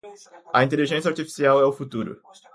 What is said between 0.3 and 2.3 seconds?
A inteligência artificial é o futuro